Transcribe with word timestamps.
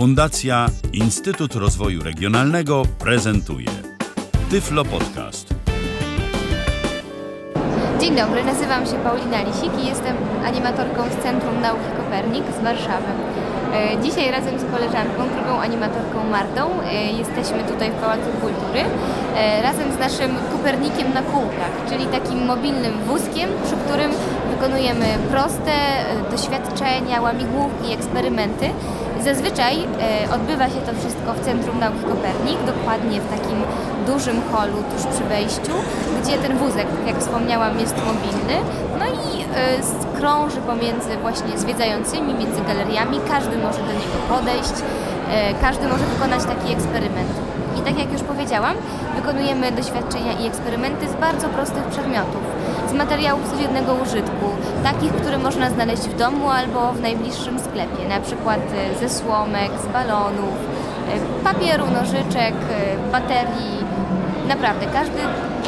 Fundacja 0.00 0.66
Instytut 0.92 1.54
Rozwoju 1.54 2.02
Regionalnego 2.02 2.82
prezentuje 2.98 3.68
Tyflo 4.50 4.84
Podcast. 4.84 5.54
Dzień 8.00 8.16
dobry, 8.16 8.44
nazywam 8.44 8.86
się 8.86 8.92
Paulina 8.92 9.42
Lisik 9.42 9.72
i 9.82 9.86
jestem 9.86 10.16
animatorką 10.46 11.02
z 11.10 11.22
Centrum 11.22 11.60
Nauki 11.60 11.90
Kopernik 11.96 12.44
z 12.60 12.64
Warszawy. 12.64 13.12
E, 13.74 14.02
Dzisiaj 14.02 14.30
razem 14.30 14.58
z 14.58 14.64
koleżanką, 14.64 15.28
drugą 15.36 15.60
animatorką 15.60 16.24
Martą, 16.30 16.82
e, 16.82 17.12
jesteśmy 17.12 17.64
tutaj 17.64 17.90
w 17.90 17.94
Pałacu 17.94 18.30
Kultury 18.40 18.80
e, 19.36 19.62
razem 19.62 19.92
z 19.92 19.98
naszym 19.98 20.30
Kopernikiem 20.52 21.14
na 21.14 21.22
kółkach, 21.22 21.72
czyli 21.88 22.06
takim 22.06 22.46
mobilnym 22.46 22.94
wózkiem, 23.06 23.48
przy 23.64 23.76
którym 23.76 24.10
wykonujemy 24.50 25.06
proste 25.30 25.72
doświadczenia, 26.30 27.20
łamigłówki, 27.20 27.92
eksperymenty. 27.92 28.70
Zazwyczaj 29.24 29.74
e, 29.78 30.34
odbywa 30.34 30.66
się 30.68 30.80
to 30.86 30.92
wszystko 31.00 31.32
w 31.34 31.40
Centrum 31.44 31.78
Nauki 31.78 32.04
Kopernik, 32.04 32.58
dokładnie 32.66 33.20
w 33.20 33.28
takim 33.28 33.58
dużym 34.06 34.42
holu 34.52 34.78
tuż 34.90 35.02
przy 35.14 35.24
wejściu, 35.24 35.72
gdzie 36.22 36.38
ten 36.38 36.58
wózek, 36.58 36.86
jak 37.06 37.18
wspomniałam, 37.18 37.80
jest 37.80 37.96
mobilny. 37.96 38.56
No 38.98 39.06
i 39.06 39.42
e, 39.42 40.16
krąży 40.18 40.60
pomiędzy 40.60 41.16
właśnie 41.22 41.58
zwiedzającymi, 41.58 42.34
między 42.34 42.60
galeriami. 42.60 43.20
Każdy 43.28 43.56
może 43.56 43.78
do 43.88 43.92
niego 44.00 44.18
podejść, 44.28 44.76
e, 45.32 45.54
każdy 45.54 45.88
może 45.88 46.04
wykonać 46.04 46.44
taki 46.44 46.72
eksperyment. 46.72 47.32
I 47.78 47.80
tak 47.82 47.98
jak 47.98 48.12
już 48.12 48.22
powiedziałam, 48.22 48.74
wykonujemy 49.16 49.72
doświadczenia 49.72 50.32
i 50.32 50.46
eksperymenty 50.46 51.08
z 51.08 51.14
bardzo 51.14 51.48
prostych 51.48 51.84
przedmiotów, 51.84 52.42
materiałów 53.04 53.50
codziennego 53.50 53.94
użytku, 53.94 54.46
takich, 54.82 55.12
które 55.12 55.38
można 55.38 55.70
znaleźć 55.70 56.02
w 56.02 56.16
domu 56.16 56.50
albo 56.50 56.92
w 56.92 57.00
najbliższym 57.00 57.58
sklepie, 57.58 58.08
na 58.08 58.20
przykład 58.20 58.60
e, 58.60 58.98
ze 58.98 59.08
słomek, 59.18 59.70
z 59.84 59.86
balonów, 59.92 60.56
e, 61.08 61.44
papieru, 61.44 61.86
nożyczek, 62.00 62.54
e, 62.54 63.12
baterii. 63.12 63.78
Naprawdę, 64.48 64.86
każdy 64.86 65.18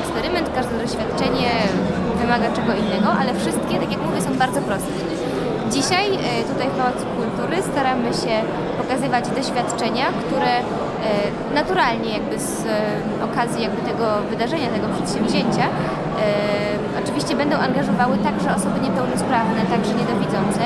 eksperyment, 0.00 0.50
każde 0.54 0.74
doświadczenie 0.84 1.50
wymaga 2.20 2.48
czego 2.56 2.72
innego, 2.72 3.08
ale 3.20 3.34
wszystkie, 3.34 3.74
tak 3.82 3.90
jak 3.92 4.02
mówię, 4.06 4.22
są 4.22 4.34
bardzo 4.38 4.60
proste. 4.60 5.07
Dzisiaj 5.70 6.06
e, 6.06 6.44
tutaj 6.52 6.68
w 6.68 6.76
Pałacu 6.78 7.06
Kultury 7.16 7.56
staramy 7.62 8.10
się 8.22 8.34
pokazywać 8.78 9.24
doświadczenia, 9.28 10.06
które 10.22 10.54
e, 10.58 10.62
naturalnie 11.54 12.10
jakby 12.12 12.38
z 12.38 12.66
e, 12.66 13.24
okazji 13.24 13.62
jakby 13.62 13.82
tego 13.90 14.06
wydarzenia, 14.30 14.68
tego 14.68 14.88
przedsięwzięcia 14.88 15.66
oczywiście 17.04 17.36
będą 17.36 17.56
angażowały 17.56 18.18
także 18.18 18.48
osoby 18.56 18.80
niepełnosprawne, 18.80 19.60
także 19.70 19.92
niedowidzące 19.94 20.62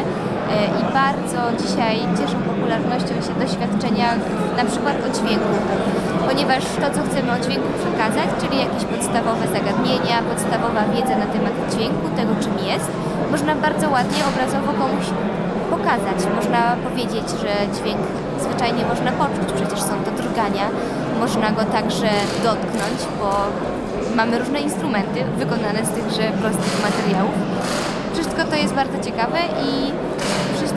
i 0.81 0.83
bardzo 1.01 1.41
dzisiaj 1.63 1.97
cieszą 2.19 2.37
popularnością 2.53 3.15
się 3.27 3.35
doświadczenia 3.45 4.09
na 4.57 4.65
przykład 4.65 4.97
o 5.07 5.09
dźwięku, 5.17 5.55
ponieważ 6.29 6.63
to 6.83 6.87
co 6.95 7.01
chcemy 7.09 7.29
o 7.37 7.39
dźwięku 7.45 7.69
przekazać, 7.83 8.29
czyli 8.41 8.57
jakieś 8.65 8.85
podstawowe 8.95 9.45
zagadnienia, 9.57 10.17
podstawowa 10.31 10.83
wiedza 10.95 11.15
na 11.23 11.29
temat 11.35 11.55
dźwięku, 11.73 12.07
tego 12.19 12.33
czym 12.43 12.55
jest, 12.71 12.89
można 13.35 13.53
bardzo 13.67 13.87
ładnie 13.97 14.21
obrazowo 14.31 14.71
komuś 14.83 15.07
pokazać. 15.75 16.19
Można 16.39 16.63
powiedzieć, 16.89 17.27
że 17.43 17.53
dźwięk 17.75 18.03
zwyczajnie 18.45 18.83
można 18.93 19.11
poczuć, 19.23 19.49
przecież 19.57 19.81
są 19.89 19.95
to 20.05 20.11
drgania. 20.23 20.67
Można 21.21 21.49
go 21.51 21.65
także 21.77 22.11
dotknąć, 22.49 22.99
bo 23.21 23.29
mamy 24.17 24.39
różne 24.39 24.61
instrumenty 24.61 25.21
wykonane 25.39 25.81
z 25.89 25.91
tychże 25.97 26.25
prostych 26.41 26.75
materiałów. 26.89 27.35
Wszystko 28.15 28.45
to 28.51 28.57
jest 28.57 28.75
bardzo 28.75 28.99
ciekawe 29.07 29.39
i 29.69 29.73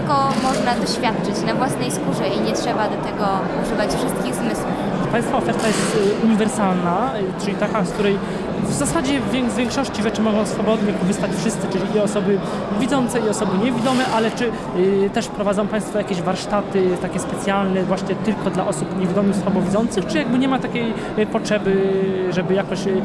wszystko 0.06 0.48
można 0.48 0.75
doświadczyć 0.75 1.45
na 1.45 1.53
własnej 1.53 1.92
skórze 1.92 2.28
i 2.28 2.42
nie 2.42 2.53
trzeba 2.53 2.89
do 2.89 2.98
tego 2.98 3.25
używać 3.64 3.89
wszystkich 3.89 4.36
zmysłów. 4.36 4.73
Państwa 5.11 5.38
oferta 5.38 5.67
jest 5.67 5.95
y, 5.95 6.25
uniwersalna, 6.25 7.11
y, 7.39 7.45
czyli 7.45 7.58
taka, 7.58 7.86
z 7.86 7.92
której 7.92 8.17
w 8.66 8.73
zasadzie 8.73 9.21
z 9.53 9.58
większości 9.58 10.03
rzeczy 10.03 10.21
mogą 10.21 10.45
swobodnie 10.45 10.93
korzystać 10.93 11.31
wszyscy, 11.37 11.67
czyli 11.71 11.83
i 11.95 11.99
osoby 11.99 12.39
widzące, 12.80 13.20
i 13.20 13.30
osoby 13.30 13.58
niewidome, 13.65 14.05
ale 14.15 14.31
czy 14.31 14.45
y, 14.77 15.09
też 15.14 15.27
prowadzą 15.27 15.67
Państwo 15.67 15.98
jakieś 15.98 16.21
warsztaty 16.21 16.98
takie 17.02 17.20
specjalne 17.20 17.83
właśnie 17.83 18.15
tylko 18.15 18.49
dla 18.49 18.67
osób 18.67 18.99
niewidomych, 18.99 19.36
słabowidzących, 19.36 20.05
czy 20.05 20.17
jakby 20.17 20.39
nie 20.39 20.48
ma 20.48 20.59
takiej 20.59 20.93
y, 21.17 21.26
potrzeby, 21.26 21.93
żeby 22.31 22.53
jakoś 22.53 22.87
y, 22.87 23.02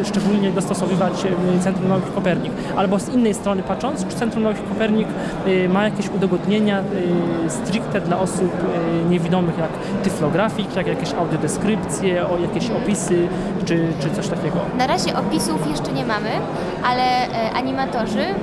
y, 0.00 0.04
szczególnie 0.04 0.50
dostosowywać 0.50 1.24
y, 1.24 1.62
Centrum 1.62 1.88
Nauki 1.88 2.10
Kopernik? 2.14 2.52
Albo 2.76 2.98
z 2.98 3.08
innej 3.08 3.34
strony 3.34 3.62
patrząc, 3.62 4.06
czy 4.06 4.16
Centrum 4.16 4.42
Nauki 4.44 4.62
Kopernik 4.62 5.08
y, 5.46 5.68
ma 5.68 5.84
jakieś 5.84 6.08
udogodnienia 6.08 6.82
stricte 7.48 8.00
dla 8.00 8.18
osób 8.18 8.52
niewidomych, 9.10 9.58
jak 9.58 9.70
tyflografik, 10.02 10.76
jak 10.76 10.86
jakieś 10.86 11.14
audiodeskrypcje, 11.14 12.26
o 12.26 12.38
jakieś 12.38 12.70
opisy, 12.70 13.28
czy, 13.70 13.92
czy 14.00 14.10
coś 14.10 14.28
takiego? 14.28 14.56
Na 14.78 14.86
razie 14.86 15.18
opisów 15.18 15.70
jeszcze 15.70 15.92
nie 15.92 16.04
mamy, 16.04 16.30
ale 16.84 17.02
e, 17.02 17.52
animatorzy 17.52 18.20
e, 18.20 18.34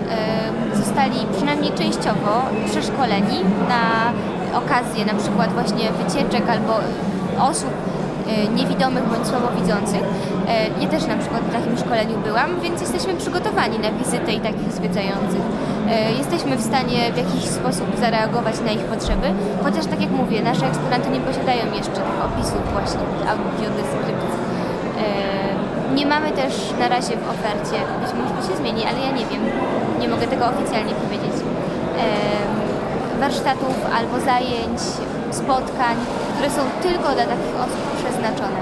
zostali 0.76 1.20
przynajmniej 1.36 1.72
częściowo 1.72 2.32
przeszkoleni 2.66 3.38
na 3.70 4.12
okazję 4.58 5.06
na 5.06 5.14
przykład 5.14 5.54
właśnie 5.54 5.92
wycieczek 5.92 6.50
albo 6.50 6.74
osób 7.40 7.74
e, 8.28 8.48
niewidomych 8.48 9.04
bądź 9.04 9.28
słabowidzących. 9.28 10.04
Ja 10.82 10.88
też 10.88 11.08
na 11.08 11.18
przykład 11.18 11.42
w 11.42 11.54
takim 11.54 11.78
szkoleniu 11.78 12.18
byłam, 12.18 12.60
więc 12.62 12.82
jesteśmy 12.82 13.14
przygotowani 13.16 13.80
na 13.80 13.92
wizytę 13.92 14.34
i 14.34 14.40
takich 14.40 14.72
zwiedzających. 14.72 15.42
Jesteśmy 16.18 16.58
w 16.58 16.62
stanie 16.62 17.12
w 17.14 17.18
jakiś 17.18 17.44
sposób 17.44 17.88
zareagować 18.00 18.56
na 18.66 18.72
ich 18.72 18.86
potrzeby, 18.94 19.28
chociaż 19.64 19.86
tak 19.86 20.02
jak 20.02 20.12
mówię, 20.12 20.42
nasze 20.42 20.66
eksponenty 20.68 21.10
nie 21.10 21.20
posiadają 21.20 21.66
jeszcze 21.74 22.00
tych 22.08 22.26
opisów 22.26 22.62
właśnie 22.74 23.00
audiodeskryptów. 23.32 24.27
E, 24.98 25.94
Nie 25.96 26.06
mamy 26.06 26.32
też 26.32 26.54
na 26.80 26.88
razie 26.90 27.18
w 27.18 27.30
ofercie, 27.30 27.78
być 28.02 28.12
może 28.14 28.48
się 28.50 28.58
zmieni, 28.58 28.84
ale 28.86 29.00
ja 29.00 29.12
nie 29.12 29.26
wiem, 29.26 29.42
nie 30.00 30.08
mogę 30.08 30.28
tego 30.28 30.46
oficjalnie 30.46 30.94
powiedzieć, 30.94 31.34
e, 31.98 33.20
warsztatów 33.20 33.76
albo 33.94 34.20
zajęć, 34.20 34.80
spotkań, 35.32 35.98
które 36.34 36.50
są 36.52 36.62
tylko 36.82 37.04
dla 37.14 37.26
takich 37.26 37.56
osób 37.56 37.82
przeznaczone. 38.04 38.60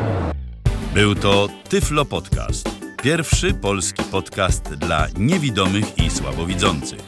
Był 0.94 1.16
to 1.16 1.48
Tyflo 1.70 2.06
Podcast. 2.06 2.70
Pierwszy 3.04 3.54
polski 3.54 4.04
podcast 4.04 4.64
dla 4.76 5.08
niewidomych 5.18 5.98
i 5.98 6.10
słabowidzących. 6.10 7.00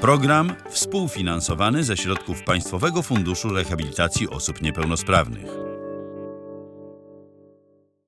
Program 0.00 0.52
współfinansowany 0.70 1.84
ze 1.84 1.96
środków 1.96 2.42
Państwowego 2.42 3.02
Funduszu 3.02 3.48
Rehabilitacji 3.48 4.28
Osób 4.30 4.62
Niepełnosprawnych. 4.62 5.71